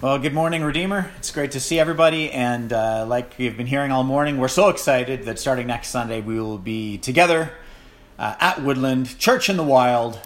[0.00, 1.10] Well, good morning, Redeemer.
[1.18, 2.30] It's great to see everybody.
[2.30, 6.20] And uh, like you've been hearing all morning, we're so excited that starting next Sunday,
[6.20, 7.50] we will be together
[8.16, 10.20] uh, at Woodland, Church in the Wild,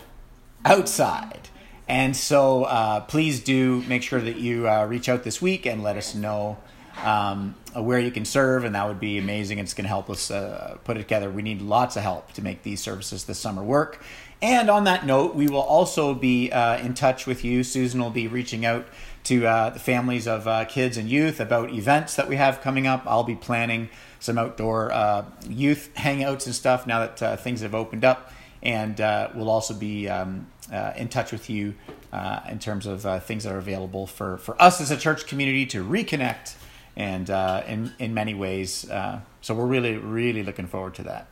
[0.62, 1.48] outside.
[1.88, 5.82] And so uh, please do make sure that you uh, reach out this week and
[5.82, 6.58] let us know
[7.02, 8.66] um, where you can serve.
[8.66, 9.56] And that would be amazing.
[9.56, 11.30] It's going to help us uh, put it together.
[11.30, 14.02] We need lots of help to make these services this summer work.
[14.42, 17.62] And on that note, we will also be uh, in touch with you.
[17.62, 18.86] Susan will be reaching out
[19.24, 22.86] to uh, the families of uh, kids and youth about events that we have coming
[22.86, 23.04] up.
[23.06, 23.88] I'll be planning
[24.20, 28.32] some outdoor uh, youth hangouts and stuff now that uh, things have opened up.
[28.62, 30.46] And uh, we'll also be um,
[30.96, 31.74] in touch with you
[32.48, 35.84] in terms of things that are available for, for us as a church community to
[35.84, 36.54] reconnect
[36.96, 37.28] and
[37.68, 38.86] in, in many ways.
[39.40, 41.28] so we're really, really looking forward to that.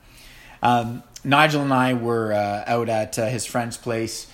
[0.63, 4.31] Um, Nigel and I were uh, out at uh, his friend's place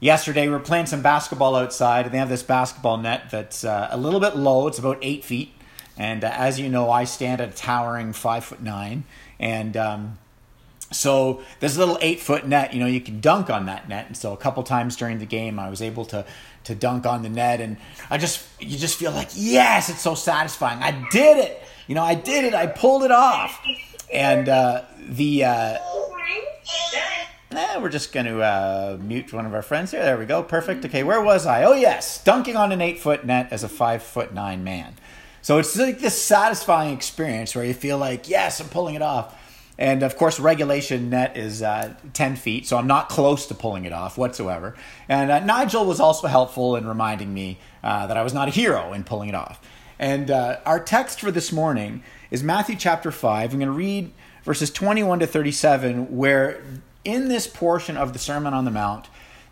[0.00, 0.48] yesterday.
[0.48, 3.96] We were playing some basketball outside, and they have this basketball net that's uh, a
[3.96, 4.66] little bit low.
[4.66, 5.52] It's about eight feet,
[5.96, 9.04] and uh, as you know, I stand at a towering five foot nine,
[9.38, 10.18] and um,
[10.92, 14.06] so this little eight foot net, you know, you can dunk on that net.
[14.08, 16.24] And so a couple times during the game, I was able to
[16.64, 17.76] to dunk on the net, and
[18.10, 20.82] I just you just feel like yes, it's so satisfying.
[20.82, 21.62] I did it.
[21.86, 22.54] You know, I did it.
[22.54, 23.60] I pulled it off,
[24.12, 25.44] and uh, the.
[27.52, 30.04] Eh, we're just going to uh, mute one of our friends here.
[30.04, 30.40] There we go.
[30.40, 30.84] Perfect.
[30.84, 31.64] Okay, where was I?
[31.64, 32.22] Oh, yes.
[32.22, 34.94] Dunking on an eight foot net as a five foot nine man.
[35.42, 39.36] So it's like this satisfying experience where you feel like, yes, I'm pulling it off.
[39.78, 43.84] And of course, regulation net is uh, 10 feet, so I'm not close to pulling
[43.84, 44.76] it off whatsoever.
[45.08, 48.50] And uh, Nigel was also helpful in reminding me uh, that I was not a
[48.50, 49.60] hero in pulling it off.
[49.98, 53.52] And uh, our text for this morning is Matthew chapter 5.
[53.52, 54.12] I'm going to read
[54.44, 56.62] verses 21 to 37, where
[57.04, 59.08] in this portion of the Sermon on the Mount,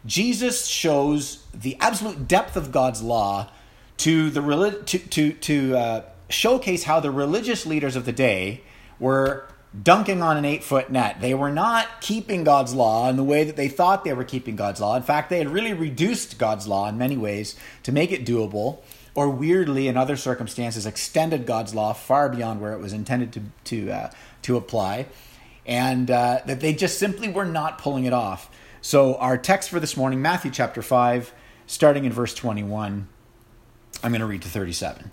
[0.06, 3.50] Jesus shows the absolute depth of God's law
[3.98, 8.62] to the to to to uh, showcase how the religious leaders of the day
[8.98, 9.48] were
[9.80, 11.20] dunking on an eight foot net.
[11.20, 14.56] They were not keeping God's law in the way that they thought they were keeping
[14.56, 14.96] God's law.
[14.96, 18.78] In fact, they had really reduced God's law in many ways to make it doable,
[19.14, 23.42] or weirdly, in other circumstances, extended God's law far beyond where it was intended to
[23.64, 24.10] to uh,
[24.42, 25.06] to apply
[25.68, 28.50] and uh, that they just simply were not pulling it off.
[28.80, 31.32] So, our text for this morning, Matthew chapter 5,
[31.66, 33.06] starting in verse 21,
[34.02, 35.10] I'm going to read to 37.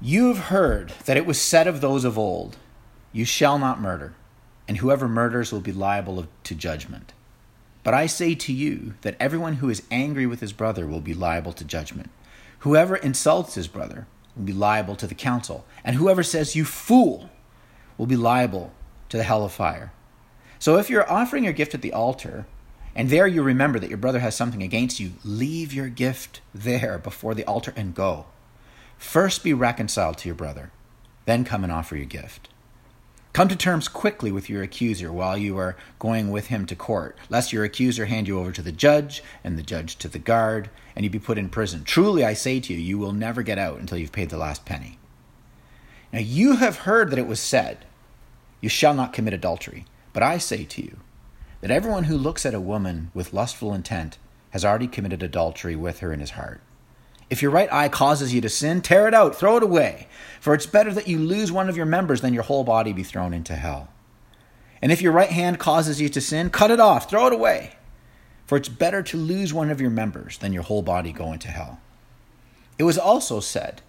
[0.00, 2.58] You have heard that it was said of those of old,
[3.12, 4.14] You shall not murder,
[4.68, 7.12] and whoever murders will be liable to judgment.
[7.82, 11.14] But I say to you that everyone who is angry with his brother will be
[11.14, 12.10] liable to judgment.
[12.60, 14.06] Whoever insults his brother
[14.36, 17.30] will be liable to the council, and whoever says, You fool,
[17.98, 18.72] will be liable
[19.08, 19.92] to the hell of fire.
[20.58, 22.46] So if you're offering your gift at the altar,
[22.94, 26.98] and there you remember that your brother has something against you, leave your gift there
[26.98, 28.26] before the altar and go.
[28.96, 30.72] First be reconciled to your brother,
[31.26, 32.48] then come and offer your gift.
[33.34, 37.18] Come to terms quickly with your accuser while you are going with him to court,
[37.28, 40.70] lest your accuser hand you over to the judge, and the judge to the guard,
[40.94, 41.84] and you be put in prison.
[41.84, 44.64] Truly I say to you, you will never get out until you've paid the last
[44.64, 44.98] penny.
[46.14, 47.84] Now you have heard that it was said,
[48.66, 49.84] You shall not commit adultery.
[50.12, 50.96] But I say to you,
[51.60, 54.18] that everyone who looks at a woman with lustful intent
[54.50, 56.60] has already committed adultery with her in his heart.
[57.30, 60.08] If your right eye causes you to sin, tear it out, throw it away.
[60.40, 63.04] For it's better that you lose one of your members than your whole body be
[63.04, 63.86] thrown into hell.
[64.82, 67.76] And if your right hand causes you to sin, cut it off, throw it away.
[68.46, 71.52] For it's better to lose one of your members than your whole body go into
[71.52, 71.78] hell.
[72.80, 73.82] It was also said,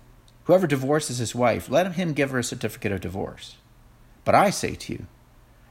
[0.44, 3.56] Whoever divorces his wife, let him give her a certificate of divorce.
[4.28, 5.06] But I say to you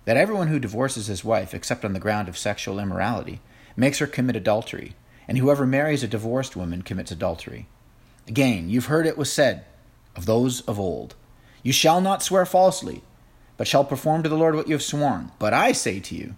[0.07, 3.43] that everyone who divorces his wife, except on the ground of sexual immorality,
[3.77, 4.95] makes her commit adultery,
[5.29, 7.67] and whoever marries a divorced woman commits adultery.
[8.27, 9.67] Again, you've heard it was said
[10.15, 11.15] of those of old,
[11.63, 13.03] You shall not swear falsely,
[13.59, 15.33] but shall perform to the Lord what you have sworn.
[15.39, 16.35] But I say to you,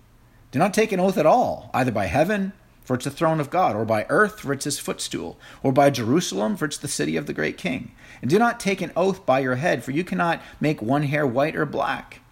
[0.51, 2.53] do not take an oath at all, either by heaven,
[2.89, 5.91] for it's the throne of God, or by earth, for it's his footstool, or by
[5.91, 7.91] Jerusalem, for it's the city of the great king.
[8.23, 11.27] And do not take an oath by your head, for you cannot make one hair
[11.27, 12.23] white or black.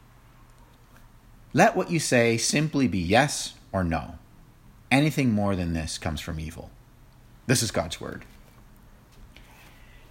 [1.53, 4.15] Let what you say simply be yes or no.
[4.91, 6.71] Anything more than this comes from evil.
[7.47, 8.25] This is God's word.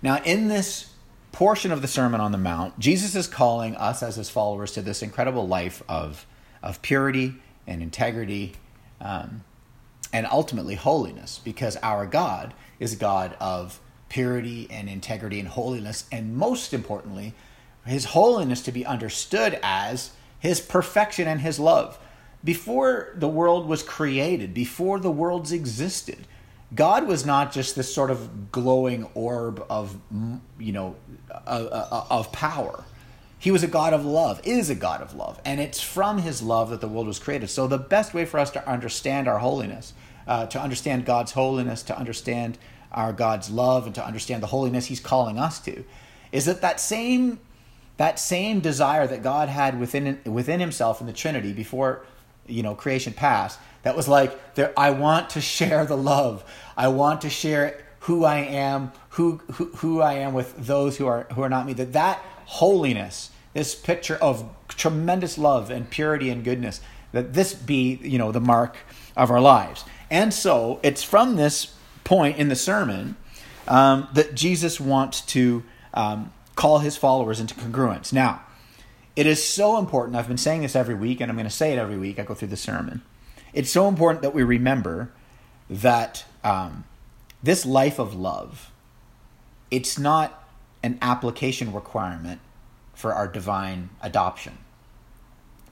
[0.04, 0.92] Now, in this
[1.32, 4.84] portion of the Sermon on the Mount, Jesus is calling us as his followers to
[4.84, 6.28] this incredible life of,
[6.62, 7.34] of purity
[7.66, 8.54] and integrity.
[9.02, 9.44] Um,
[10.16, 16.06] and ultimately holiness, because our God is a God of purity and integrity and holiness,
[16.10, 17.34] and most importantly,
[17.86, 22.00] his holiness to be understood as his perfection and his love.
[22.46, 26.28] Before the world was created, before the worlds existed,
[26.74, 29.98] God was not just this sort of glowing orb of,
[30.58, 30.96] you know,
[31.46, 32.86] of power.
[33.38, 36.42] He was a God of love, is a God of love, and it's from His
[36.42, 37.50] love that the world was created.
[37.50, 39.94] So the best way for us to understand our holiness,
[40.28, 42.58] uh, to understand God's holiness, to understand
[42.92, 45.84] our God's love, and to understand the holiness He's calling us to,
[46.32, 47.40] is that that same
[47.98, 52.06] that same desire that God had within within Himself in the Trinity before
[52.48, 54.38] you know creation passed that was like
[54.78, 56.44] i want to share the love.
[56.76, 61.08] I want to share who i am who, who who i am with those who
[61.08, 61.74] are who are not me.
[61.74, 66.82] That that holiness this picture of tremendous love and purity and goodness
[67.12, 68.76] that this be you know the mark
[69.16, 73.16] of our lives and so it's from this point in the sermon
[73.68, 75.64] um, that jesus wants to
[75.94, 78.42] um, call his followers into congruence now
[79.16, 80.18] it is so important.
[80.18, 82.20] I've been saying this every week, and I'm going to say it every week.
[82.20, 83.02] I go through the sermon.
[83.54, 85.12] It's so important that we remember
[85.70, 86.84] that um,
[87.42, 88.72] this life of love,
[89.72, 90.44] it's not
[90.84, 92.42] an application requirement
[92.94, 94.58] for our divine adoption.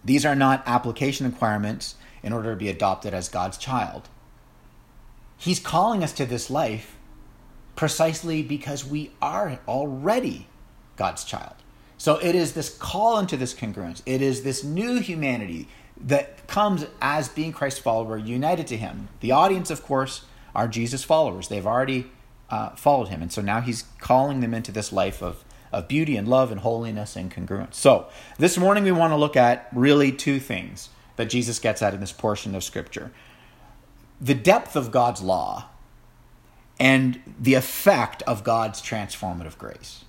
[0.05, 4.07] These are not application requirements in order to be adopted as God's child.
[5.43, 6.95] He's calling us to this life
[7.75, 10.47] precisely because we are already
[10.95, 11.55] God's child.
[11.97, 14.01] So it is this call into this congruence.
[14.05, 15.67] It is this new humanity
[15.99, 19.09] that comes as being Christ's follower, united to Him.
[19.19, 20.23] The audience, of course,
[20.55, 21.49] are Jesus' followers.
[21.49, 22.09] They've already
[22.49, 23.21] uh, followed Him.
[23.21, 25.43] And so now He's calling them into this life of,
[25.73, 27.73] of beauty and love and holiness and congruence.
[27.73, 28.07] So
[28.37, 30.87] this morning we want to look at really two things
[31.17, 33.11] that Jesus gets at in this portion of Scripture
[34.23, 35.65] the depth of God's law
[36.79, 40.05] and the effect of God's transformative grace.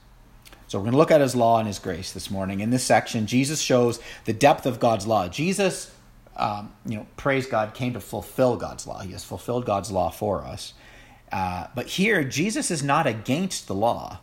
[0.69, 2.61] So we're going to look at his law and his grace this morning.
[2.61, 5.29] In this section, Jesus shows the depth of God's law.
[5.29, 5.93] Jesus,
[6.37, 9.01] um, you know, praise God, came to fulfill God's law.
[9.01, 10.75] He has fulfilled God's law for us.
[11.33, 14.21] Uh, but here, Jesus is not against the law.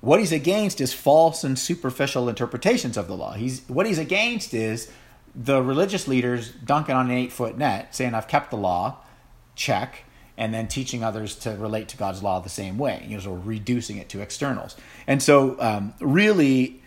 [0.00, 3.34] What he's against is false and superficial interpretations of the law.
[3.34, 4.90] He's what he's against is
[5.32, 8.96] the religious leaders dunking on an eight foot net, saying, "I've kept the law."
[9.54, 10.04] Check
[10.36, 13.32] and then teaching others to relate to God's law the same way, you know, so
[13.34, 14.76] reducing it to externals.
[15.06, 16.82] And so, um, really,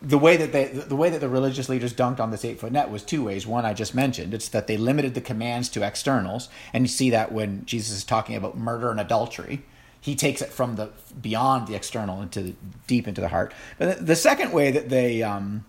[0.00, 2.72] the way that they, the way that the religious leaders dunked on this eight foot
[2.72, 3.46] net was two ways.
[3.46, 7.10] One I just mentioned, it's that they limited the commands to externals, and you see
[7.10, 9.64] that when Jesus is talking about murder and adultery,
[10.00, 10.90] he takes it from the
[11.20, 12.54] beyond the external into the,
[12.86, 13.52] deep into the heart.
[13.76, 15.64] But the second way that they um,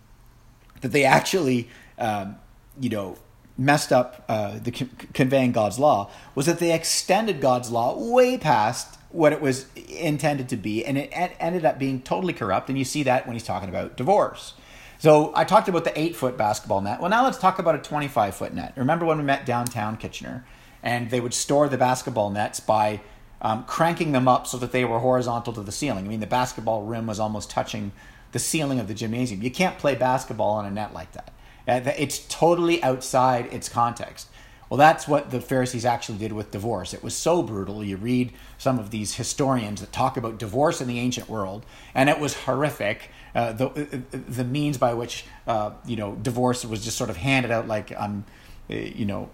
[0.82, 2.38] that they actually um,
[2.80, 3.18] you know
[3.58, 8.98] messed up uh, the conveying God's law was that they extended God's law way past
[9.10, 12.70] what it was intended to be, and it ended up being totally corrupt.
[12.70, 14.54] And you see that when he's talking about divorce.
[15.00, 17.00] So I talked about the eight foot basketball net.
[17.00, 18.74] Well, now let's talk about a 25 foot net.
[18.76, 20.46] Remember when we met downtown Kitchener,
[20.84, 23.02] and they would store the basketball nets by
[23.42, 26.06] um, cranking them up so that they were horizontal to the ceiling.
[26.06, 27.92] I mean, the basketball rim was almost touching
[28.32, 29.42] the ceiling of the gymnasium.
[29.42, 31.32] You can't play basketball on a net like that.
[31.68, 34.28] It's totally outside its context.
[34.70, 36.94] Well, that's what the Pharisees actually did with divorce.
[36.94, 37.84] It was so brutal.
[37.84, 41.66] You read some of these historians that talk about divorce in the ancient world,
[41.96, 43.10] and it was horrific.
[43.34, 47.50] Uh, the the means by which uh, you know divorce was just sort of handed
[47.50, 48.26] out like I'm,
[48.68, 49.30] you know,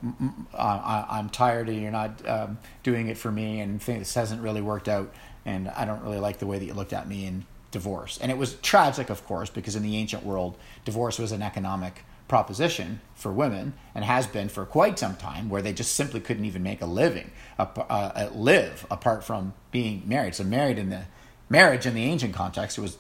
[0.54, 4.88] I'm tired and you're not um, doing it for me, and this hasn't really worked
[4.88, 5.12] out,
[5.46, 8.20] and I don't really like the way that you looked at me in divorce.
[8.22, 12.04] And it was tragic, of course, because in the ancient world, divorce was an economic
[12.28, 16.46] proposition for women and has been for quite some time where they just simply couldn't
[16.46, 20.36] even make a living uh, uh, live apart from being married.
[20.36, 21.04] So married in the
[21.50, 22.98] marriage in the ancient context was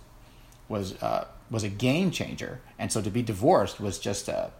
[0.69, 2.61] was uh, was a game changer.
[2.77, 4.51] And so to be divorced was just a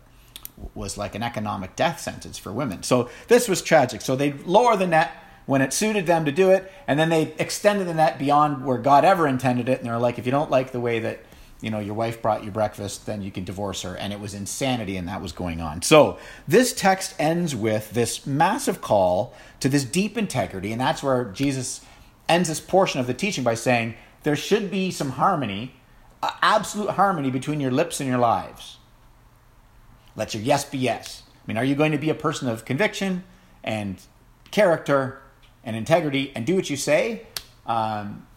[0.75, 2.84] was like an economic death sentence for women.
[2.84, 4.01] So this was tragic.
[4.01, 5.12] So they lower the net
[5.46, 8.77] when it suited them to do it and then they extended the net beyond where
[8.77, 9.79] god ever intended it.
[9.79, 11.20] And they're like if you don't like the way that
[11.63, 13.96] you know your wife brought you breakfast then you can divorce her.
[13.96, 15.82] And it was insanity and that was going on.
[15.82, 20.74] So this text ends with this massive call to this deep integrity.
[20.74, 21.82] And that's where jesus
[22.27, 25.74] ends this portion of the teaching by saying there should be some harmony
[26.41, 28.77] absolute harmony between your lips and your lives.
[30.15, 31.24] Let your yes be yes.
[31.32, 33.24] I mean are you going to be a person of conviction
[33.63, 34.01] and
[34.51, 35.22] character
[35.63, 37.25] and integrity and do what you say?
[37.65, 38.27] Um,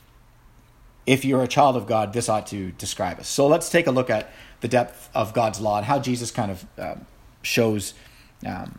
[1.07, 3.29] if you're a child of God, this ought to describe us.
[3.29, 6.51] So let's take a look at the depth of God's law and how Jesus kind
[6.51, 7.07] of um,
[7.43, 7.95] shows
[8.45, 8.79] um,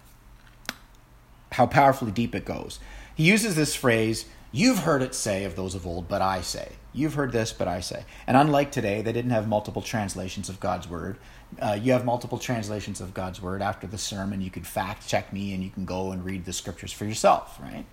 [1.54, 2.80] how powerfully deep it goes.
[3.16, 6.74] He uses this phrase, You've heard it say of those of old, but I say.
[6.94, 8.06] You've heard this, but I say.
[8.26, 11.18] And unlike today, they didn't have multiple translations of God's word.
[11.62, 13.62] Uh, you have multiple translations of God's word.
[13.62, 16.54] After the sermon, you can fact check me and you can go and read the
[16.54, 17.86] scriptures for yourself, right?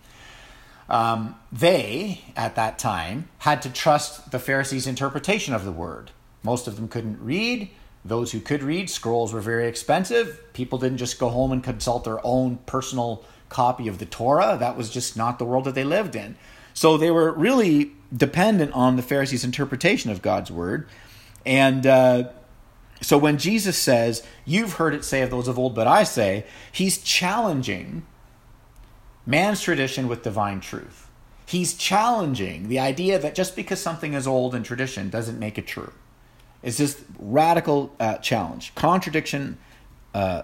[0.88, 6.10] Um, they, at that time, had to trust the Pharisees' interpretation of the word.
[6.42, 7.70] Most of them couldn't read.
[8.04, 10.40] Those who could read, scrolls were very expensive.
[10.52, 14.56] People didn't just go home and consult their own personal copy of the Torah.
[14.60, 16.36] That was just not the world that they lived in.
[16.74, 20.86] So they were really dependent on the Pharisees' interpretation of God's word.
[21.46, 22.30] And uh,
[23.00, 26.44] so when Jesus says, You've heard it say of those of old, but I say,
[26.72, 28.04] he's challenging
[29.26, 31.10] man's tradition with divine truth.
[31.46, 35.66] He's challenging the idea that just because something is old in tradition doesn't make it
[35.66, 35.92] true.
[36.62, 39.58] It's this radical uh, challenge, contradiction,
[40.14, 40.42] uh,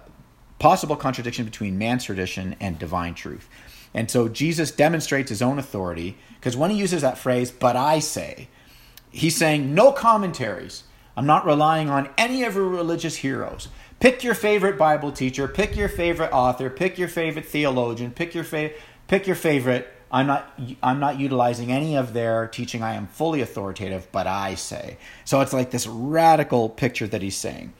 [0.58, 3.48] possible contradiction between man's tradition and divine truth.
[3.94, 7.98] And so Jesus demonstrates his own authority because when he uses that phrase, but I
[7.98, 8.48] say,
[9.10, 10.84] he's saying no commentaries.
[11.16, 13.68] I'm not relying on any of your religious heroes.
[14.00, 18.44] Pick your favorite Bible teacher, pick your favorite author, pick your favorite theologian, pick your
[18.44, 18.70] fa-
[19.08, 19.86] pick your favorite.
[20.10, 22.82] I'm not I'm not utilizing any of their teaching.
[22.82, 24.96] I am fully authoritative, but I say.
[25.26, 27.74] So it's like this radical picture that he's saying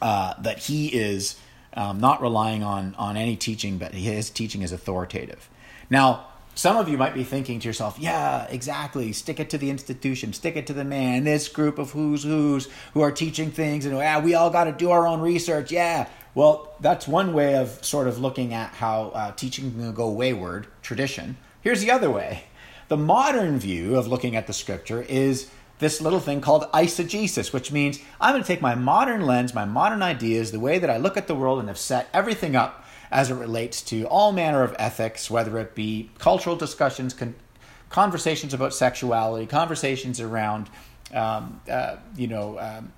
[0.00, 1.36] uh, that he is
[1.74, 5.50] um, not relying on on any teaching, but his teaching is authoritative.
[5.90, 9.12] Now, some of you might be thinking to yourself, yeah, exactly.
[9.12, 12.68] Stick it to the institution, stick it to the man, this group of who's who's
[12.94, 15.72] who are teaching things, and yeah, we all got to do our own research.
[15.72, 16.08] Yeah.
[16.34, 20.66] Well, that's one way of sort of looking at how uh, teaching can go wayward,
[20.82, 21.36] tradition.
[21.60, 22.44] Here's the other way.
[22.88, 27.72] The modern view of looking at the scripture is this little thing called eisegesis, which
[27.72, 30.96] means I'm going to take my modern lens, my modern ideas, the way that I
[30.96, 32.81] look at the world, and have set everything up
[33.12, 37.34] as it relates to all manner of ethics, whether it be cultural discussions, con-
[37.90, 40.70] conversations about sexuality, conversations around,
[41.14, 42.92] um, uh, you know, um,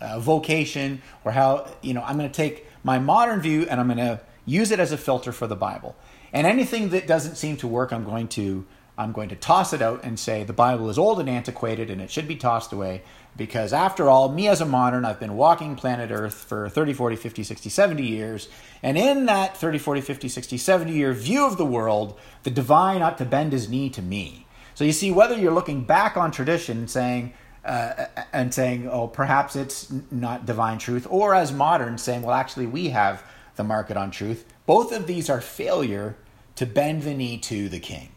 [0.00, 3.86] uh, vocation, or how, you know, I'm going to take my modern view and I'm
[3.86, 5.94] going to use it as a filter for the Bible.
[6.32, 8.66] And anything that doesn't seem to work, I'm going to
[9.00, 12.02] I'm going to toss it out and say the Bible is old and antiquated and
[12.02, 13.02] it should be tossed away
[13.34, 17.16] because after all, me as a modern, I've been walking planet Earth for 30, 40,
[17.16, 18.50] 50, 60, 70 years.
[18.82, 23.00] And in that 30, 40, 50, 60, 70 year view of the world, the divine
[23.00, 24.46] ought to bend his knee to me.
[24.74, 27.32] So you see, whether you're looking back on tradition saying,
[27.64, 28.04] uh,
[28.34, 32.90] and saying, oh, perhaps it's not divine truth, or as modern saying, well, actually, we
[32.90, 33.22] have
[33.56, 36.16] the market on truth, both of these are failure
[36.56, 38.10] to bend the knee to the king.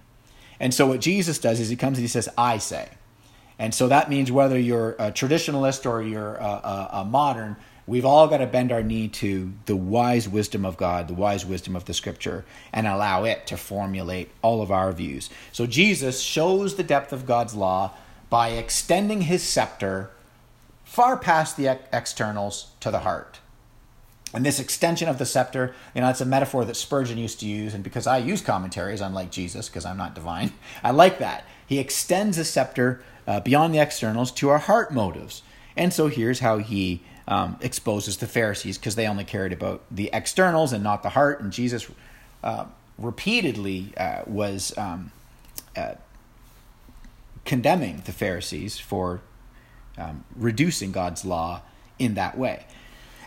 [0.64, 2.88] And so what Jesus does is he comes and he says, I say.
[3.60, 8.06] And so that means whether you're a traditionalist or you're a, a, a, modern, we've
[8.06, 11.76] all got to bend our knee to the wise wisdom of God, the wise wisdom
[11.76, 15.30] of the scripture, and allow it to formulate all of our views.
[15.52, 17.92] So Jesus shows the depth of God's law
[18.30, 20.12] by extending his scepter
[20.86, 23.33] far past the externals to the heart.
[24.34, 27.46] And this extension of the scepter, you know, it's a metaphor that Spurgeon used to
[27.46, 27.74] use.
[27.74, 31.46] And because I use commentaries, unlike Jesus, because I'm not divine, I like that.
[31.68, 35.44] He extends the scepter uh, beyond the externals to our heart motives.
[35.78, 40.10] And so here's how he um, exposes the Pharisees, because they only cared about the
[40.12, 41.40] externals and not the heart.
[41.40, 41.90] And Jesus
[42.44, 42.66] uh,
[42.98, 45.12] repeatedly uh, was um,
[45.78, 45.94] uh,
[47.46, 49.22] condemning the Pharisees for
[49.98, 51.62] um, reducing God's law
[52.00, 52.66] in that way.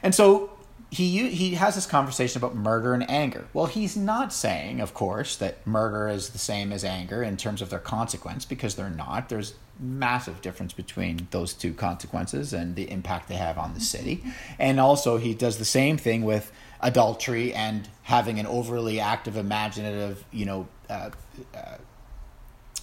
[0.03, 0.56] And so
[0.97, 3.47] he he has this conversation about murder and anger.
[3.53, 7.61] Well, he's not saying, of course, that murder is the same as anger in terms
[7.61, 9.29] of their consequence because they're not.
[9.29, 14.25] There's massive difference between those two consequences and the impact they have on the city.
[14.59, 16.51] And also, he does the same thing with
[16.81, 20.69] adultery and having an overly active, imaginative, you know.
[20.89, 21.11] Uh,
[21.55, 21.77] uh,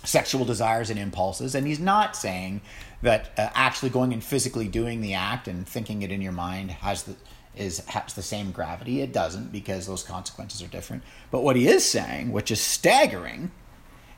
[0.06, 2.60] sexual desires and impulses and he's not saying
[3.02, 6.70] that uh, actually going and physically doing the act and thinking it in your mind
[6.70, 7.16] has the
[7.56, 9.02] is has the same gravity.
[9.02, 11.04] It doesn't because those consequences are different.
[11.32, 13.52] But what he is saying, which is staggering,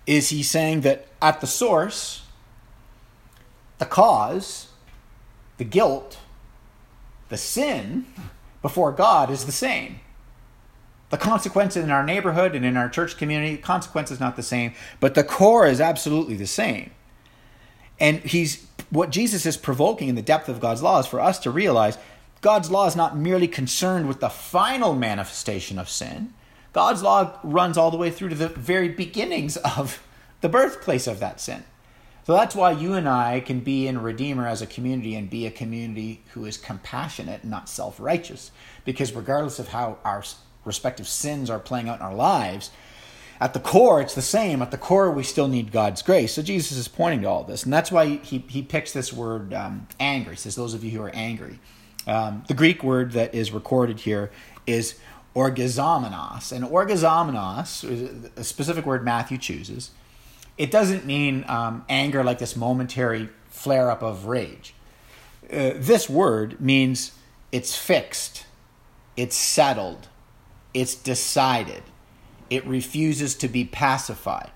[0.05, 2.23] is he's saying that at the source,
[3.77, 4.67] the cause,
[5.57, 6.19] the guilt,
[7.29, 8.05] the sin
[8.61, 9.99] before God is the same.
[11.09, 14.43] The consequence in our neighborhood and in our church community, the consequence is not the
[14.43, 16.91] same, but the core is absolutely the same.
[17.99, 21.39] And he's what Jesus is provoking in the depth of God's law is for us
[21.39, 21.97] to realize
[22.41, 26.33] God's law is not merely concerned with the final manifestation of sin.
[26.73, 30.05] God's law runs all the way through to the very beginnings of
[30.41, 31.63] the birthplace of that sin.
[32.25, 35.45] So that's why you and I can be in Redeemer as a community and be
[35.45, 38.51] a community who is compassionate not self righteous.
[38.83, 40.23] Because regardless of how our
[40.63, 42.71] respective sins are playing out in our lives,
[43.39, 44.61] at the core, it's the same.
[44.61, 46.33] At the core, we still need God's grace.
[46.33, 47.63] So Jesus is pointing to all this.
[47.63, 50.33] And that's why he, he picks this word um, angry.
[50.33, 51.59] He says, Those of you who are angry.
[52.07, 54.31] Um, the Greek word that is recorded here
[54.67, 54.99] is
[55.35, 56.51] orgizomenos.
[56.51, 59.91] And orgizomenos, is a specific word Matthew chooses,
[60.57, 64.73] it doesn't mean um, anger like this momentary flare up of rage.
[65.51, 67.11] Uh, this word means
[67.51, 68.45] it's fixed,
[69.15, 70.07] it's settled,
[70.73, 71.83] it's decided,
[72.49, 74.51] it refuses to be pacified,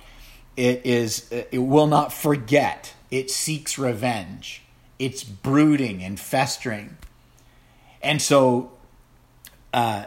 [0.56, 4.64] it is uh, it will not forget, it seeks revenge,
[4.98, 6.98] it's brooding and festering,
[8.02, 8.72] and so.
[9.74, 10.06] Uh,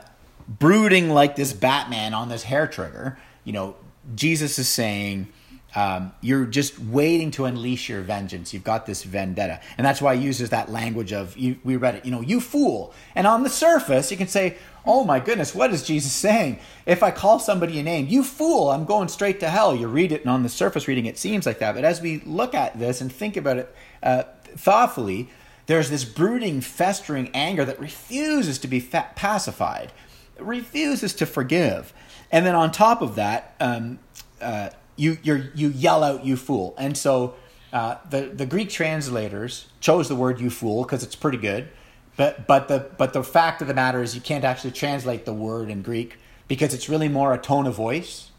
[0.49, 3.77] brooding like this Batman on this hair trigger, you know,
[4.15, 5.29] Jesus is saying,
[5.75, 8.53] um, you're just waiting to unleash your vengeance.
[8.53, 9.61] You've got this vendetta.
[9.79, 12.41] And that's why he uses that language of, you, we read it, you know, you
[12.41, 12.93] fool.
[13.15, 16.59] And on the surface, you can say, oh my goodness, what is Jesus saying?
[16.85, 19.75] If I call somebody a name, you fool, I'm going straight to hell.
[19.75, 21.75] You read it, and on the surface reading, it seems like that.
[21.75, 24.25] But as we look at this and think about it uh,
[24.57, 25.31] thoughtfully,
[25.73, 29.91] there's this brooding, festering anger that refuses to be fa- pacified
[30.39, 31.95] refuses to forgive.
[32.31, 33.99] And then on top of that, um,
[34.43, 37.37] uh, you you yell out, "You fool!" And so
[37.73, 41.71] uh, the the Greek translators chose the word "you fool" because it's pretty good.
[42.19, 45.33] But but the but the fact of the matter is, you can't actually translate the
[45.33, 48.31] word in Greek because it's really more a tone of voice.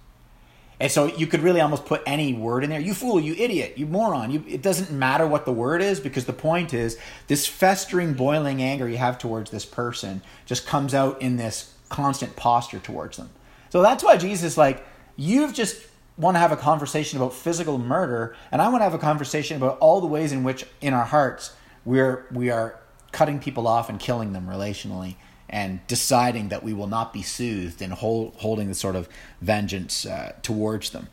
[0.80, 2.80] And so you could really almost put any word in there.
[2.80, 4.32] You fool, you idiot, you moron.
[4.32, 8.62] You, it doesn't matter what the word is because the point is this festering, boiling
[8.62, 13.30] anger you have towards this person just comes out in this constant posture towards them.
[13.70, 15.78] So that's why Jesus like, you've just
[16.18, 19.58] want to have a conversation about physical murder, and I want to have a conversation
[19.58, 21.54] about all the ways in which in our hearts
[21.86, 22.80] we're we are
[23.12, 25.16] cutting people off and killing them relationally
[25.50, 29.08] and deciding that we will not be soothed and hold, holding the sort of
[29.42, 31.10] vengeance uh, towards them.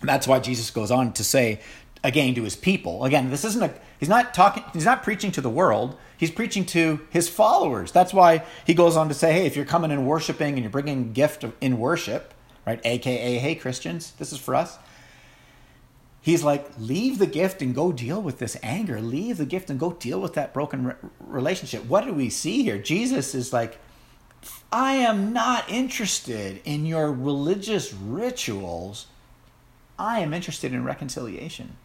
[0.00, 1.60] And that's why Jesus goes on to say
[2.02, 3.04] again to his people.
[3.04, 5.96] Again, this isn't a he's not talking he's not preaching to the world.
[6.16, 7.92] He's preaching to his followers.
[7.92, 10.70] That's why he goes on to say, "Hey, if you're coming and worshiping and you're
[10.70, 12.34] bringing gift in worship,
[12.66, 12.80] right?
[12.84, 14.78] AKA, hey Christians, this is for us."
[16.22, 19.00] He's like, leave the gift and go deal with this anger.
[19.00, 21.86] Leave the gift and go deal with that broken re- relationship.
[21.86, 22.76] What do we see here?
[22.76, 23.78] Jesus is like,
[24.70, 29.06] I am not interested in your religious rituals.
[29.98, 31.76] I am interested in reconciliation.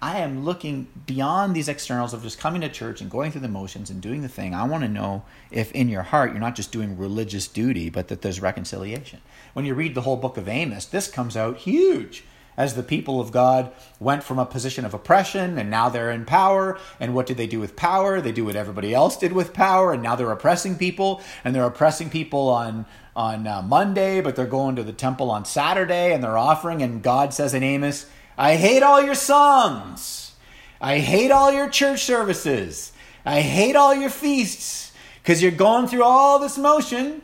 [0.00, 3.48] I am looking beyond these externals of just coming to church and going through the
[3.48, 4.52] motions and doing the thing.
[4.52, 5.22] I want to know
[5.52, 9.20] if in your heart you're not just doing religious duty, but that there's reconciliation.
[9.52, 12.24] When you read the whole book of Amos, this comes out huge
[12.56, 16.24] as the people of God went from a position of oppression and now they're in
[16.24, 16.78] power.
[17.00, 18.20] And what did they do with power?
[18.20, 21.64] They do what everybody else did with power, and now they're oppressing people, and they're
[21.64, 26.24] oppressing people on on uh, Monday, but they're going to the temple on Saturday and
[26.24, 26.82] they're offering.
[26.82, 28.06] And God says in Amos,
[28.38, 30.32] I hate all your songs.
[30.80, 32.92] I hate all your church services.
[33.24, 37.22] I hate all your feasts because you're going through all this motion,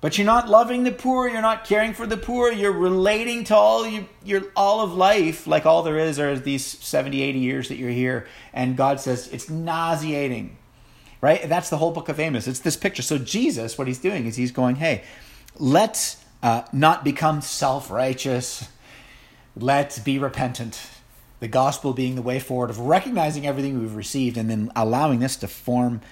[0.00, 1.28] but you're not loving the poor.
[1.28, 2.52] You're not caring for the poor.
[2.52, 6.64] You're relating to all you, your all of life, like all there is are these
[6.64, 8.26] 70, 80 years that you're here.
[8.52, 10.56] And God says it's nauseating,
[11.20, 11.48] right?
[11.48, 12.46] That's the whole book of Amos.
[12.46, 13.02] It's this picture.
[13.02, 15.04] So Jesus, what he's doing is he's going, hey,
[15.58, 18.68] let's uh, not become self righteous
[19.58, 20.78] Let's be repentant.
[21.40, 25.36] The gospel being the way forward of recognizing everything we've received and then allowing this
[25.36, 26.02] to form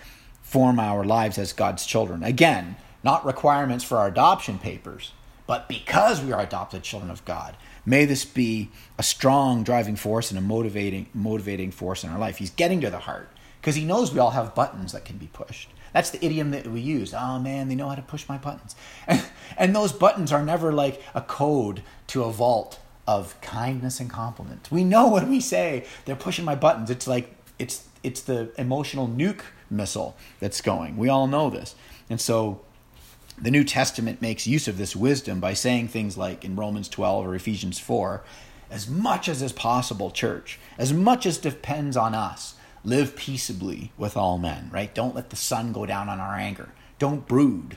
[0.40, 2.22] form our lives as God's children.
[2.22, 5.12] Again, not requirements for our adoption papers,
[5.46, 7.56] but because we are adopted children of God.
[7.86, 12.38] May this be a strong driving force and a motivating motivating force in our life.
[12.38, 13.28] He's getting to the heart
[13.60, 15.68] because he knows we all have buttons that can be pushed.
[15.92, 17.14] That's the idiom that we use.
[17.14, 18.74] Oh man, they know how to push my buttons.
[19.06, 19.22] And,
[19.56, 24.70] and those buttons are never like a code to a vault of kindness and compliment.
[24.72, 29.08] We know when we say they're pushing my buttons, it's like it's it's the emotional
[29.08, 30.96] nuke missile that's going.
[30.96, 31.74] We all know this.
[32.10, 32.60] And so
[33.36, 37.26] the New Testament makes use of this wisdom by saying things like in Romans 12
[37.26, 38.22] or Ephesians 4,
[38.70, 44.16] as much as is possible, church, as much as depends on us, live peaceably with
[44.16, 44.94] all men, right?
[44.94, 46.70] Don't let the sun go down on our anger.
[46.98, 47.76] Don't brood,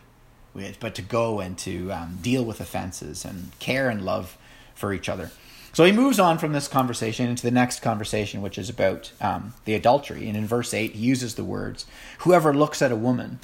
[0.79, 4.37] but to go and to um, deal with offenses and care and love
[4.75, 5.31] for each other.
[5.73, 9.53] So he moves on from this conversation into the next conversation, which is about um,
[9.65, 10.27] the adultery.
[10.27, 11.85] And in verse 8, he uses the words,
[12.19, 13.39] Whoever looks at a woman,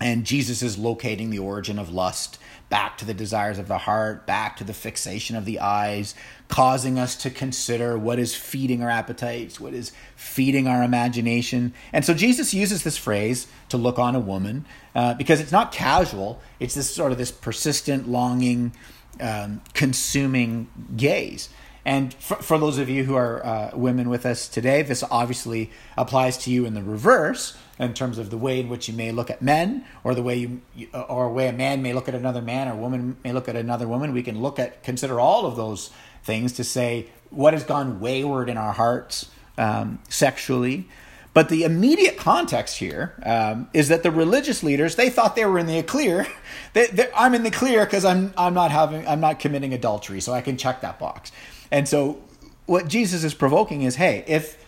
[0.00, 4.26] and Jesus is locating the origin of lust back to the desires of the heart,
[4.26, 6.14] back to the fixation of the eyes,
[6.48, 11.72] causing us to consider what is feeding our appetites, what is feeding our imagination.
[11.92, 15.72] And so Jesus uses this phrase to look on a woman uh, because it's not
[15.72, 18.72] casual, it's this sort of this persistent longing
[19.20, 21.48] um, consuming gaze.
[21.84, 25.70] And for, for those of you who are uh, women with us today, this obviously
[25.96, 29.12] applies to you in the reverse in terms of the way in which you may
[29.12, 32.14] look at men, or the way you, or a way a man may look at
[32.14, 34.12] another man, or a woman may look at another woman.
[34.12, 35.90] We can look at consider all of those
[36.24, 40.88] things to say what has gone wayward in our hearts um, sexually.
[41.34, 45.58] But the immediate context here um, is that the religious leaders they thought they were
[45.58, 46.26] in the clear.
[46.72, 50.34] They, I'm in the clear because I'm I'm not having I'm not committing adultery, so
[50.34, 51.32] I can check that box.
[51.70, 52.22] And so
[52.66, 54.62] what Jesus is provoking is, hey, if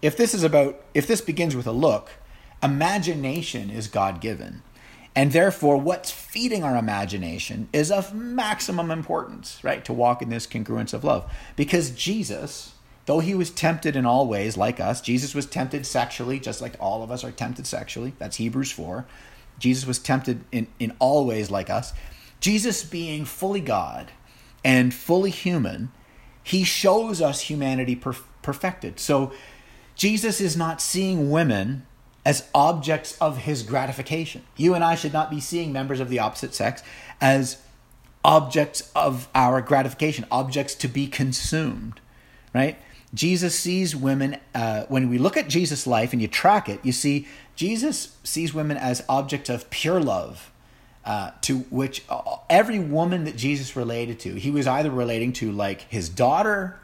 [0.00, 2.10] if this is about if this begins with a look,
[2.62, 4.62] imagination is God given.
[5.14, 9.84] And therefore, what's feeding our imagination is of maximum importance, right?
[9.84, 11.30] To walk in this congruence of love.
[11.54, 12.72] Because Jesus,
[13.04, 16.76] though he was tempted in all ways like us, Jesus was tempted sexually, just like
[16.80, 18.14] all of us are tempted sexually.
[18.18, 19.04] That's Hebrews 4.
[19.58, 21.92] Jesus was tempted in, in all ways like us.
[22.40, 24.12] Jesus, being fully God
[24.64, 25.92] and fully human,
[26.42, 28.98] he shows us humanity perf- perfected.
[28.98, 29.30] So
[29.94, 31.86] Jesus is not seeing women
[32.24, 34.42] as objects of his gratification.
[34.56, 36.82] You and I should not be seeing members of the opposite sex
[37.20, 37.58] as
[38.24, 42.00] objects of our gratification, objects to be consumed,
[42.54, 42.78] right?
[43.14, 46.92] Jesus sees women, uh, when we look at Jesus' life and you track it, you
[46.92, 50.48] see Jesus sees women as objects of pure love.
[51.04, 55.50] Uh, to which uh, every woman that Jesus related to, he was either relating to
[55.50, 56.78] like his daughter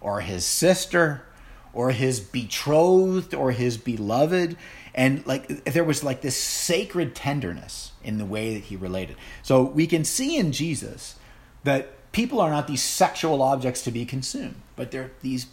[0.00, 1.24] or his sister
[1.72, 4.56] or his betrothed or his beloved
[4.94, 9.16] and like there was like this sacred tenderness in the way that he related.
[9.42, 11.16] So we can see in jesus
[11.64, 15.46] that people are not these sexual objects to be consumed but they're these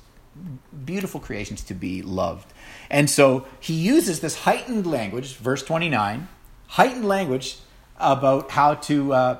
[0.86, 2.54] beautiful creations to be loved.
[2.90, 6.28] And so he uses this heightened language verse 29
[6.68, 7.58] heightened language
[7.98, 9.40] about how to uh,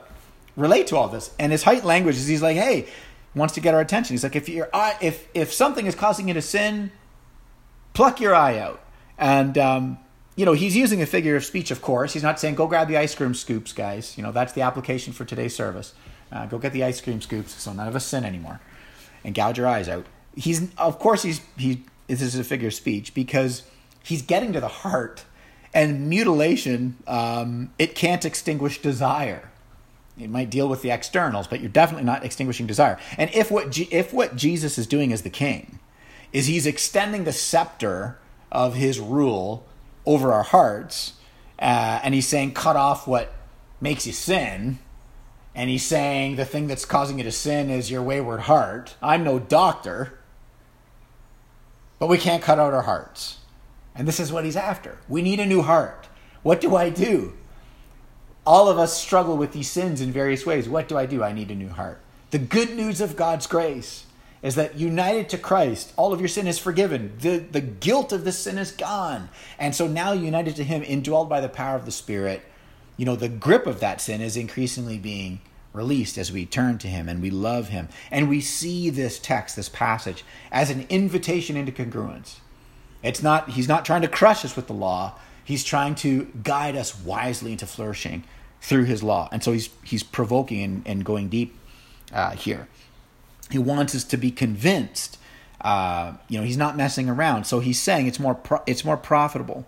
[0.56, 1.32] relate to all this.
[1.40, 2.88] And his heightened language is he's like hey
[3.34, 4.14] wants to get our attention.
[4.14, 6.92] He's like if your eye if if something is causing you to sin
[7.94, 8.82] pluck your eye out
[9.22, 10.00] and, um,
[10.36, 12.14] you know, he's using a figure of speech, of course.
[12.14, 14.18] He's not saying, go grab the ice cream scoops, guys.
[14.18, 15.94] You know, that's the application for today's service.
[16.32, 18.60] Uh, go get the ice cream scoops so none of us sin anymore
[19.24, 20.08] and gouge your eyes out.
[20.36, 23.64] He's, of course, he's, he, this is a figure of speech because
[24.04, 25.26] he's getting to the heart
[25.74, 29.50] and mutilation, um, it can't extinguish desire.
[30.18, 32.98] It might deal with the externals, but you're definitely not extinguishing desire.
[33.18, 35.80] And if what, G- if what Jesus is doing as the king
[36.34, 38.18] is he's extending the scepter
[38.52, 39.66] of his rule
[40.06, 41.14] over our hearts.
[41.60, 43.34] Uh, and he's saying, cut off what
[43.80, 44.80] makes you sin.
[45.54, 48.96] And he's saying the thing that's causing you to sin is your wayward heart.
[49.02, 50.20] I'm no doctor,
[52.00, 53.38] but we can't cut out our hearts.
[53.94, 54.98] And this is what he's after.
[55.10, 56.08] We need a new heart.
[56.44, 57.34] What do I do?
[58.46, 60.68] All of us struggle with these sins in various ways.
[60.68, 61.24] What do I do?
[61.24, 62.02] I need a new heart.
[62.32, 64.06] The good news of God's grace
[64.42, 67.14] is that united to Christ, all of your sin is forgiven.
[67.20, 69.30] The, the guilt of the sin is gone.
[69.60, 72.42] And so now, united to Him, indwelled by the power of the Spirit,
[72.98, 75.42] you know, the grip of that sin is increasingly being
[75.74, 77.88] released as we turn to Him and we love Him.
[78.10, 82.40] And we see this text, this passage, as an invitation into congruence.
[83.04, 86.76] It's not, He's not trying to crush us with the law, He's trying to guide
[86.76, 88.24] us wisely into flourishing
[88.60, 89.30] through His law.
[89.32, 91.58] And so He's, he's provoking and, and going deep
[92.12, 92.68] uh, here.
[93.52, 95.18] He wants us to be convinced.
[95.60, 97.46] Uh, you know, he's not messing around.
[97.46, 99.66] So he's saying it's more pro- it's more profitable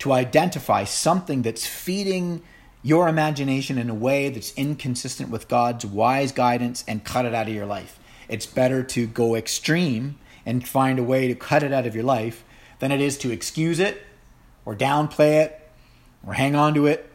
[0.00, 2.42] to identify something that's feeding
[2.82, 7.48] your imagination in a way that's inconsistent with God's wise guidance and cut it out
[7.48, 7.98] of your life.
[8.28, 12.04] It's better to go extreme and find a way to cut it out of your
[12.04, 12.44] life
[12.78, 14.02] than it is to excuse it
[14.64, 15.68] or downplay it
[16.26, 17.10] or hang on to it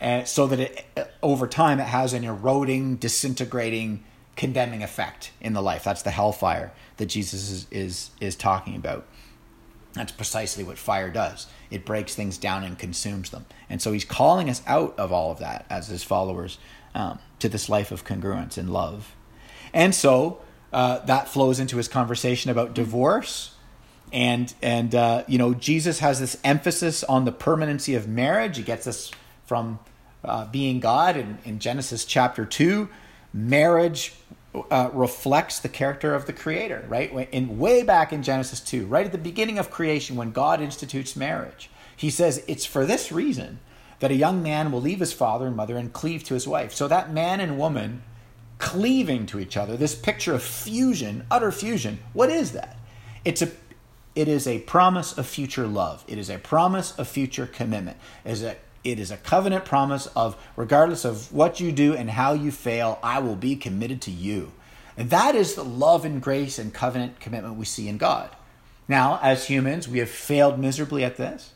[0.00, 0.84] uh, so that it,
[1.22, 4.02] over time it has an eroding, disintegrating
[4.36, 5.84] condemning effect in the life.
[5.84, 9.06] That's the hellfire that Jesus is, is, is talking about.
[9.92, 11.48] That's precisely what fire does.
[11.70, 13.44] It breaks things down and consumes them.
[13.68, 16.58] And so he's calling us out of all of that as his followers
[16.94, 19.14] um, to this life of congruence and love.
[19.74, 20.40] And so
[20.72, 23.54] uh, that flows into his conversation about divorce.
[24.12, 28.56] And, and uh, you know, Jesus has this emphasis on the permanency of marriage.
[28.56, 29.10] He gets this
[29.44, 29.78] from
[30.24, 32.88] uh, being God in, in Genesis chapter 2
[33.32, 34.14] marriage
[34.70, 37.10] uh, reflects the character of the creator right?
[37.32, 41.16] In way back in genesis 2 right at the beginning of creation when god institutes
[41.16, 43.60] marriage he says it's for this reason
[44.02, 46.74] that a young man will leave his father and mother and cleave to his wife.
[46.74, 48.02] So that man and woman
[48.58, 52.76] cleaving to each other this picture of fusion utter fusion what is that?
[53.24, 53.50] It's a
[54.16, 56.04] it is a promise of future love.
[56.08, 57.96] It is a promise of future commitment.
[58.24, 62.10] It is a it is a covenant promise of regardless of what you do and
[62.10, 64.52] how you fail, I will be committed to you.
[64.96, 68.30] And that is the love and grace and covenant commitment we see in God.
[68.88, 71.52] Now, as humans, we have failed miserably at this.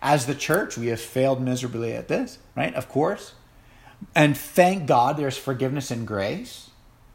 [0.00, 2.72] As the church, we have failed miserably at this, right?
[2.74, 3.34] Of course.
[4.14, 6.70] And thank God there's forgiveness and grace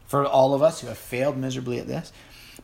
[0.06, 2.12] for all of us who have failed miserably at this.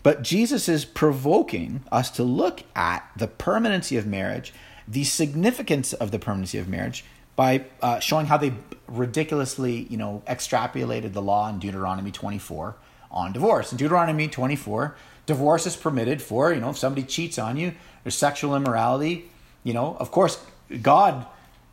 [0.02, 4.52] But Jesus is provoking us to look at the permanency of marriage,
[4.90, 7.04] the significance of the permanency of marriage,
[7.36, 8.52] by uh, showing how they
[8.86, 12.76] ridiculously, you know, extrapolated the law in Deuteronomy 24
[13.10, 13.72] on divorce.
[13.72, 14.94] In Deuteronomy 24,
[15.26, 17.72] divorce is permitted for, you know, if somebody cheats on you,
[18.02, 19.30] there's sexual immorality,
[19.64, 20.38] you know, of course,
[20.82, 21.26] God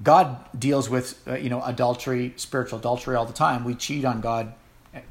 [0.04, 3.64] God deals with, uh, you know, adultery, spiritual adultery all the time.
[3.64, 4.54] We cheat on God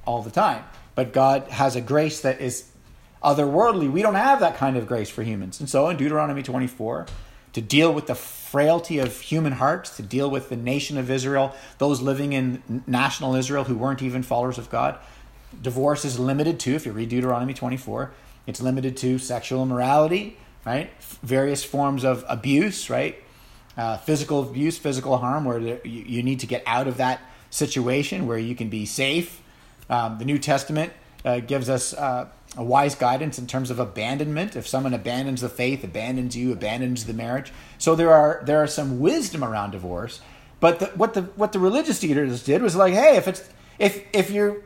[0.07, 0.65] all the time.
[0.95, 2.71] But God has a grace that is
[3.23, 3.91] otherworldly.
[3.91, 5.61] We don't have that kind of grace for humans.
[5.61, 7.07] And so in Deuteronomy 24,
[7.57, 11.55] to deal with the frailty of human hearts, to deal with the nation of Israel,
[11.79, 14.99] those living in national Israel who weren't even followers of God,
[15.63, 18.13] divorce is limited to, if you read Deuteronomy 24,
[18.47, 20.91] it's limited to sexual immorality, right?
[21.23, 23.17] Various forms of abuse, right?
[23.75, 28.27] Uh, physical abuse, physical harm, where you, you need to get out of that situation
[28.27, 29.41] where you can be safe.
[29.89, 30.93] Um, the New Testament
[31.25, 34.57] uh, gives us uh, a wise guidance in terms of abandonment.
[34.57, 38.67] If someone abandons the faith, abandons you, abandons the marriage, so there are there are
[38.67, 40.21] some wisdom around divorce.
[40.59, 44.05] But the, what the what the religious leaders did was like, hey, if it's if
[44.13, 44.63] if you're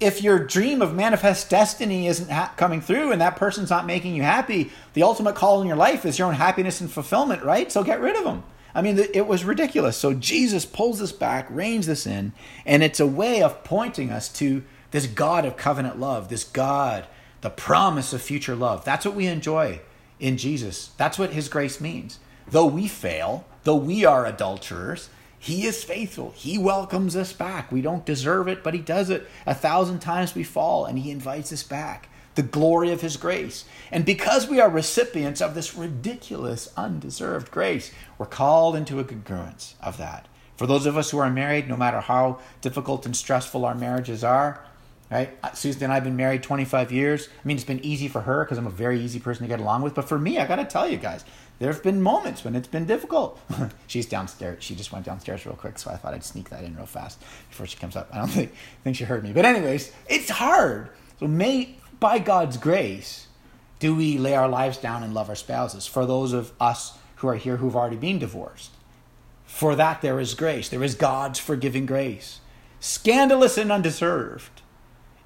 [0.00, 4.14] if your dream of manifest destiny isn't ha- coming through and that person's not making
[4.14, 7.70] you happy, the ultimate call in your life is your own happiness and fulfillment, right?
[7.72, 8.44] So get rid of them.
[8.74, 9.96] I mean, it was ridiculous.
[9.96, 12.32] So Jesus pulls this back, reins this in,
[12.64, 17.06] and it's a way of pointing us to this God of covenant love, this God,
[17.40, 18.84] the promise of future love.
[18.84, 19.80] That's what we enjoy
[20.18, 20.90] in Jesus.
[20.96, 22.18] That's what his grace means.
[22.46, 26.32] Though we fail, though we are adulterers, he is faithful.
[26.34, 27.70] He welcomes us back.
[27.70, 29.28] We don't deserve it, but He does it.
[29.46, 32.08] A thousand times we fall, and He invites us back.
[32.34, 33.64] The glory of His grace.
[33.90, 39.74] And because we are recipients of this ridiculous, undeserved grace, we're called into a congruence
[39.80, 40.26] of that.
[40.56, 44.24] For those of us who are married, no matter how difficult and stressful our marriages
[44.24, 44.64] are,
[45.10, 45.30] right?
[45.56, 47.28] Susan and I have been married 25 years.
[47.28, 49.60] I mean, it's been easy for her because I'm a very easy person to get
[49.60, 49.94] along with.
[49.94, 51.24] But for me, I got to tell you guys,
[51.58, 53.40] there have been moments when it's been difficult.
[53.86, 54.62] She's downstairs.
[54.62, 57.20] She just went downstairs real quick, so I thought I'd sneak that in real fast
[57.48, 58.08] before she comes up.
[58.12, 58.52] I don't think
[58.84, 60.90] think she heard me, but anyways, it's hard.
[61.18, 63.26] So may by God's grace
[63.80, 65.86] do we lay our lives down and love our spouses.
[65.86, 68.70] For those of us who are here who've already been divorced,
[69.44, 70.68] for that there is grace.
[70.68, 72.40] There is God's forgiving grace,
[72.78, 74.62] scandalous and undeserved.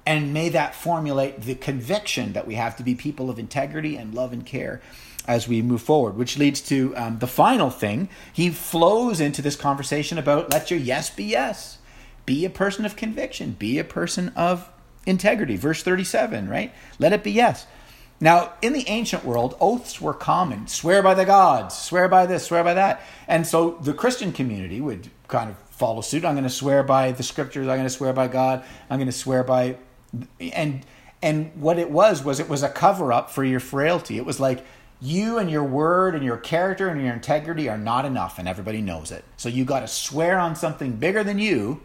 [0.05, 4.13] And may that formulate the conviction that we have to be people of integrity and
[4.13, 4.81] love and care
[5.27, 8.09] as we move forward, which leads to um, the final thing.
[8.33, 11.77] He flows into this conversation about let your yes be yes.
[12.25, 14.69] Be a person of conviction, be a person of
[15.05, 15.55] integrity.
[15.55, 16.73] Verse 37, right?
[16.99, 17.65] Let it be yes.
[18.19, 20.67] Now, in the ancient world, oaths were common.
[20.67, 23.01] Swear by the gods, swear by this, swear by that.
[23.27, 26.23] And so the Christian community would kind of follow suit.
[26.23, 29.07] I'm going to swear by the scriptures, I'm going to swear by God, I'm going
[29.07, 29.75] to swear by
[30.39, 30.85] and
[31.21, 34.17] and what it was was it was a cover up for your frailty.
[34.17, 34.65] It was like
[35.01, 38.81] you and your word and your character and your integrity are not enough and everybody
[38.81, 39.23] knows it.
[39.37, 41.81] So you got to swear on something bigger than you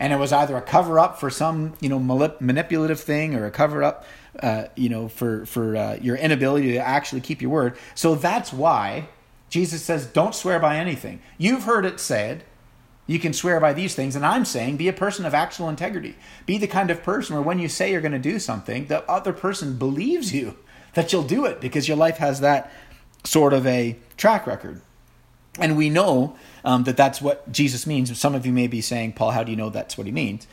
[0.00, 1.98] and it was either a cover up for some you know
[2.40, 4.04] manipulative thing or a cover up
[4.42, 7.76] uh, you know for for uh, your inability to actually keep your word.
[7.94, 9.08] So that's why
[9.50, 11.20] jesus says don't swear by anything.
[11.38, 12.44] You've heard it said
[13.10, 16.14] you can swear by these things and i'm saying be a person of actual integrity
[16.46, 19.08] be the kind of person where when you say you're going to do something the
[19.10, 20.56] other person believes you
[20.94, 22.72] that you'll do it because your life has that
[23.24, 24.80] sort of a track record.
[25.58, 28.16] And we know um, that that's what Jesus means.
[28.18, 30.46] Some of you may be saying, Paul, how do you know that's what he means?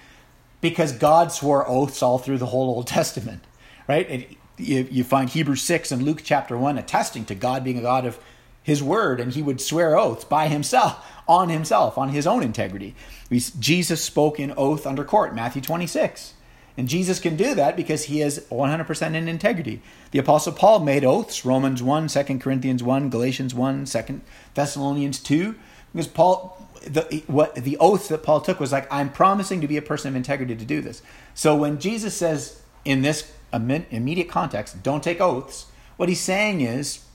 [0.59, 3.43] Because God swore oaths all through the whole Old Testament,
[3.87, 4.37] right?
[4.57, 8.05] You, you find Hebrews 6 and Luke chapter 1 attesting to God being a God
[8.05, 8.19] of
[8.67, 12.93] his word, and he would swear oaths by himself, on himself, on his own integrity.
[13.31, 16.33] Jesus spoke in oath under court, Matthew 26.
[16.75, 19.81] And Jesus can do that because he is 100% in integrity.
[20.11, 24.21] The Apostle Paul made oaths, Romans 1, 2 Corinthians 1, Galatians 1, 2
[24.53, 25.55] Thessalonians 2,
[25.93, 29.77] because Paul, the, what, the oath that Paul took was like, I'm promising to be
[29.77, 31.01] a person of integrity to do this.
[31.33, 37.05] So when Jesus says in this immediate context, don't take oaths, what he's saying is,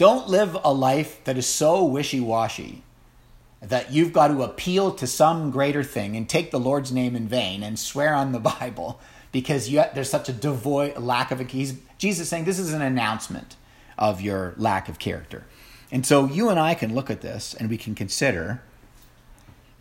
[0.00, 2.82] don't live a life that is so wishy washy
[3.60, 7.28] that you've got to appeal to some greater thing and take the Lord's name in
[7.28, 8.98] vain and swear on the Bible
[9.30, 12.80] because you, there's such a devoid lack of a he's, Jesus saying this is an
[12.80, 13.56] announcement
[13.98, 15.44] of your lack of character.
[15.92, 18.62] And so you and I can look at this and we can consider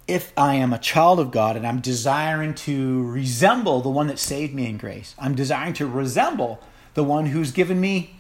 [0.06, 4.20] if I am a child of God and I'm desiring to resemble the one that
[4.20, 6.60] saved me in grace, I'm desiring to resemble
[6.94, 8.19] the one who's given me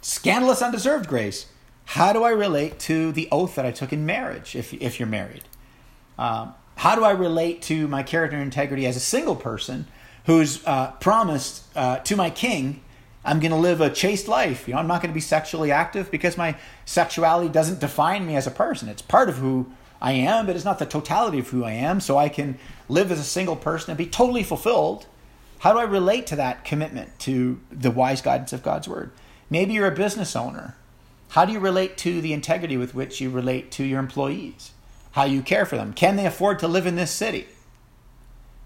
[0.00, 1.46] scandalous, undeserved grace,
[1.84, 5.08] how do I relate to the oath that I took in marriage if, if you're
[5.08, 5.44] married?
[6.18, 9.86] Um, how do I relate to my character integrity as a single person
[10.26, 12.82] who's uh, promised uh, to my king
[13.28, 14.66] I'm going to live a chaste life.
[14.66, 16.56] You know, I'm not going to be sexually active because my
[16.86, 18.88] sexuality doesn't define me as a person.
[18.88, 22.00] It's part of who I am, but it's not the totality of who I am.
[22.00, 22.58] So I can
[22.88, 25.06] live as a single person and be totally fulfilled.
[25.58, 29.10] How do I relate to that commitment to the wise guidance of God's word?
[29.50, 30.76] Maybe you're a business owner.
[31.30, 34.72] How do you relate to the integrity with which you relate to your employees?
[35.12, 35.92] How you care for them?
[35.92, 37.46] Can they afford to live in this city?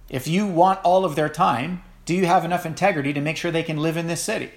[0.09, 3.51] If you want all of their time, do you have enough integrity to make sure
[3.51, 4.51] they can live in this city?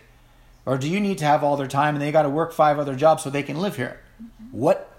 [0.66, 2.80] Or do you need to have all their time and they got to work five
[2.80, 4.00] other jobs so they can live here?
[4.22, 4.58] Mm-hmm.
[4.58, 4.92] What?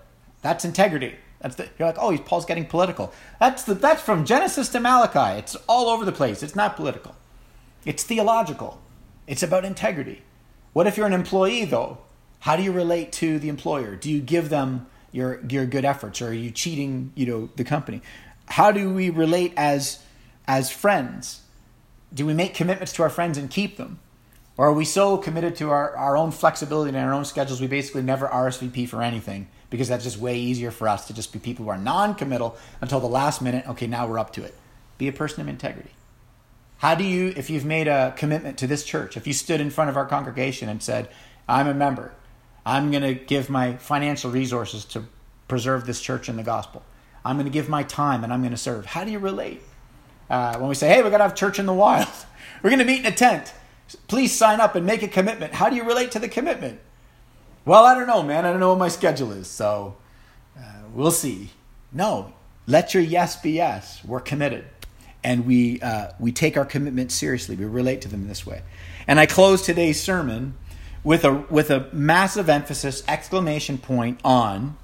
[0.42, 1.16] That's integrity.
[1.40, 3.12] That's the, you're like, oh, Paul's getting political.
[3.40, 5.38] That's the, that's from Genesis to Malachi.
[5.38, 6.42] It's all over the place.
[6.42, 7.14] It's not political.
[7.84, 8.80] It's theological.
[9.26, 10.22] It's about integrity.
[10.76, 11.96] What if you're an employee though?
[12.40, 13.96] How do you relate to the employer?
[13.96, 17.12] Do you give them your your good efforts, or are you cheating?
[17.14, 18.02] You know the company.
[18.44, 20.04] How do we relate as
[20.46, 21.40] as friends?
[22.12, 24.00] do we make commitments to our friends and keep them?
[24.58, 27.68] Or are we so committed to our, our own flexibility and our own schedules we
[27.68, 31.38] basically never RSVP for anything because that's just way easier for us to just be
[31.38, 33.66] people who are non committal until the last minute.
[33.66, 34.54] Okay, now we're up to it.
[34.98, 35.95] Be a person of integrity.
[36.78, 39.70] How do you, if you've made a commitment to this church, if you stood in
[39.70, 41.08] front of our congregation and said,
[41.48, 42.12] I'm a member,
[42.66, 45.04] I'm going to give my financial resources to
[45.48, 46.82] preserve this church and the gospel,
[47.24, 49.62] I'm going to give my time and I'm going to serve, how do you relate?
[50.28, 52.08] Uh, when we say, hey, we're going to have church in the wild,
[52.62, 53.52] we're going to meet in a tent.
[54.08, 55.54] Please sign up and make a commitment.
[55.54, 56.80] How do you relate to the commitment?
[57.64, 58.44] Well, I don't know, man.
[58.44, 59.96] I don't know what my schedule is, so
[60.58, 61.50] uh, we'll see.
[61.92, 62.32] No,
[62.66, 64.04] let your yes be yes.
[64.04, 64.64] We're committed,
[65.26, 67.56] and we uh, we take our commitment seriously.
[67.56, 68.62] We relate to them this way.
[69.08, 70.54] And I close today's sermon
[71.02, 74.76] with a with a massive emphasis, exclamation point on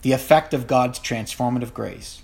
[0.00, 2.22] the effect of God's transformative grace.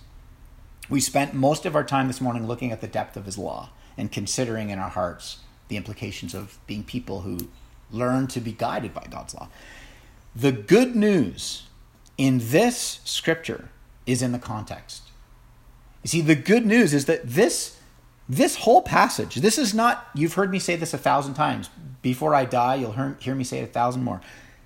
[0.88, 3.69] We spent most of our time this morning looking at the depth of his law
[3.99, 7.51] and considering in our hearts the implications of being people who
[7.91, 9.49] learn to be guided by God's law.
[10.35, 11.64] The good news
[12.17, 13.69] in this scripture
[14.07, 15.08] is in the context.
[16.02, 17.78] You see, the good news is that this
[18.28, 21.70] this whole passage, this is not, you've heard me say this a thousand times.
[22.02, 24.20] Before I die, you'll hear, hear me say it a thousand more.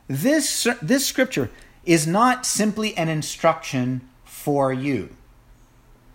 [0.09, 1.49] This, this scripture
[1.85, 5.11] is not simply an instruction for you.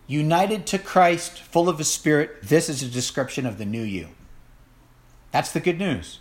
[0.08, 4.10] United to Christ, full of His Spirit, this is a description of the new you.
[5.32, 6.20] That's the good news.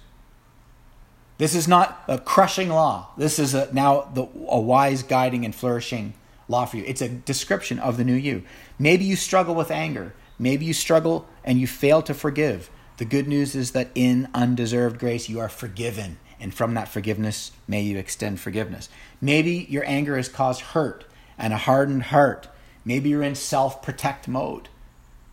[1.38, 3.08] This is not a crushing law.
[3.16, 6.14] This is a, now the, a wise, guiding, and flourishing
[6.48, 6.84] law for you.
[6.86, 8.42] It's a description of the new you.
[8.78, 10.14] Maybe you struggle with anger.
[10.38, 12.70] Maybe you struggle and you fail to forgive.
[12.98, 16.18] The good news is that in undeserved grace, you are forgiven.
[16.38, 18.88] And from that forgiveness, may you extend forgiveness.
[19.20, 21.04] Maybe your anger has caused hurt
[21.38, 22.48] and a hardened heart
[22.86, 24.68] Maybe you're in self protect mode.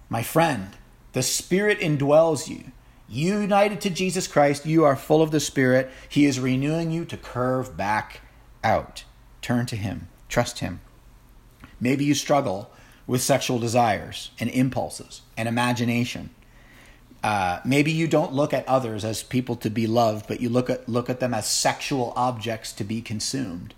[0.09, 0.71] My friend,
[1.13, 2.71] the Spirit indwells you.
[3.07, 5.91] United to Jesus Christ, you are full of the Spirit.
[6.09, 8.21] He is renewing you to curve back
[8.63, 9.03] out.
[9.43, 10.81] Turn to Him, trust Him.
[11.79, 12.71] Maybe you struggle
[13.05, 16.29] with sexual desires and impulses and imagination.
[17.23, 20.69] Uh, maybe you don't look at others as people to be loved, but you look
[20.69, 23.73] at, look at them as sexual objects to be consumed.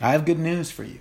[0.00, 1.00] I have good news for you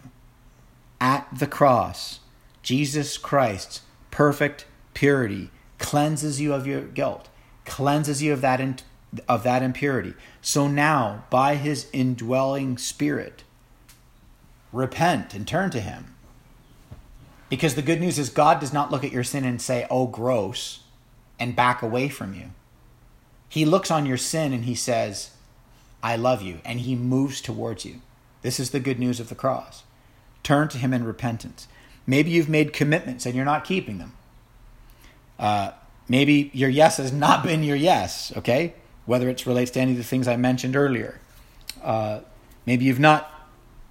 [0.99, 2.19] at the cross,
[2.63, 3.81] Jesus Christ's
[4.11, 7.29] perfect purity cleanses you of your guilt,
[7.65, 8.77] cleanses you of that in,
[9.27, 10.13] of that impurity.
[10.41, 13.43] So now, by his indwelling spirit,
[14.77, 16.15] repent and turn to him.
[17.49, 20.07] Because the good news is God does not look at your sin and say, "Oh,
[20.07, 20.81] gross,"
[21.39, 22.51] and back away from you.
[23.49, 25.31] He looks on your sin and he says,
[26.03, 28.01] "I love you," and he moves towards you.
[28.41, 29.83] This is the good news of the cross.
[30.43, 31.67] Turn to Him in repentance.
[32.05, 34.13] Maybe you've made commitments and you're not keeping them.
[35.37, 35.71] Uh,
[36.07, 38.73] maybe your yes has not been your yes, okay?
[39.05, 41.19] Whether it relates to any of the things I mentioned earlier.
[41.83, 42.21] Uh,
[42.65, 43.29] maybe you've not,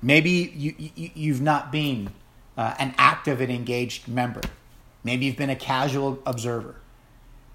[0.03, 2.11] maybe you, you, you've not been
[2.57, 4.41] uh, an active and engaged member.
[5.05, 6.77] Maybe you've been a casual observer.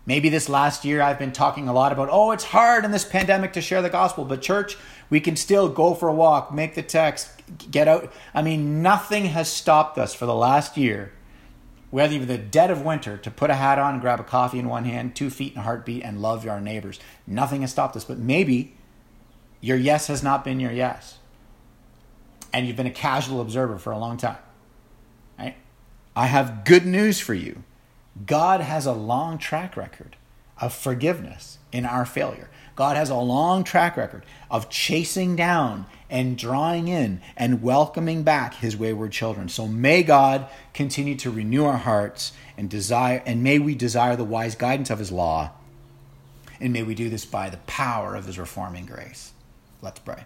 [0.06, 3.06] Maybe this last year I've been talking a lot about, oh, it's hard in this
[3.06, 4.78] pandemic to share the gospel, but church,
[5.10, 7.30] we can still go for a walk, make the text,
[7.70, 8.12] get out.
[8.34, 11.12] I mean, nothing has stopped us for the last year,
[11.92, 14.68] whether you're the dead of winter, to put a hat on grab a coffee in
[14.68, 17.00] one hand, two feet in a heartbeat, and love our neighbors.
[17.28, 18.06] Nothing has stopped us.
[18.06, 18.76] But maybe
[19.60, 21.18] your yes has not been your yes.
[22.54, 24.38] And you've been a casual observer for a long time.
[25.40, 25.56] Right?
[26.16, 27.64] I have good news for you.
[28.26, 30.18] God has a long track record
[30.60, 32.50] of forgiveness in our failure.
[32.76, 38.56] God has a long track record of chasing down and drawing in and welcoming back
[38.56, 39.50] his wayward children.
[39.50, 44.24] So may God continue to renew our hearts and desire and may we desire the
[44.24, 45.52] wise guidance of his law.
[46.60, 49.34] And may we do this by the power of his reforming grace.
[49.82, 50.24] Let's pray.